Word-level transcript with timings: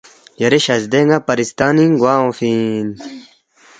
یری 0.41 0.59
شزدے 0.65 1.01
ن٘ا 1.07 1.17
پرستانِنگ 1.27 1.93
گوا 2.01 2.13
اونگفی 2.19 2.51
اِن 2.65 2.87